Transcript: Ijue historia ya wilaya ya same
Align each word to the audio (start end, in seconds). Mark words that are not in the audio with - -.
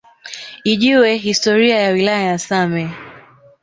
Ijue 0.65 1.17
historia 1.17 1.79
ya 1.83 1.91
wilaya 1.93 2.23
ya 2.29 2.39
same 2.39 2.91